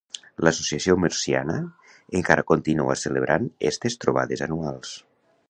[0.47, 1.57] L'Associació Murciana
[2.21, 4.99] encara continua celebrant estes trobades anuals.